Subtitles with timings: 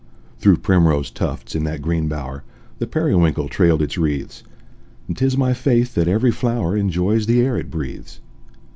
[0.39, 2.43] Through primrose tufts, in that green bower,
[2.79, 4.41] The periwinkle trailed its wreaths;
[5.07, 8.19] And 'tis my faith that every flower Enjoys the air it breathes.